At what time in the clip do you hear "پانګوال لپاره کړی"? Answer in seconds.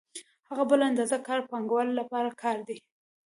1.51-2.61